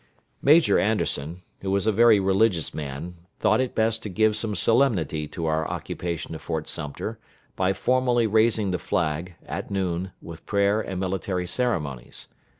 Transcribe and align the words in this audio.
Major 0.41 0.79
Anderson, 0.79 1.43
who 1.59 1.69
was 1.69 1.85
a 1.85 1.91
very 1.91 2.19
religious 2.19 2.73
man, 2.73 3.17
thought 3.37 3.61
it 3.61 3.75
best 3.75 4.01
to 4.01 4.09
give 4.09 4.35
some 4.35 4.55
solemnity 4.55 5.27
to 5.27 5.45
our 5.45 5.67
occupation 5.69 6.33
of 6.33 6.41
Fort 6.41 6.67
Sumter 6.67 7.19
by 7.55 7.71
formally 7.71 8.25
raising 8.25 8.71
the 8.71 8.79
flag, 8.79 9.35
at 9.45 9.69
noon, 9.69 10.11
with 10.19 10.43
prayer 10.47 10.81
and 10.81 10.99
military 10.99 11.45
ceremonies. 11.45 12.29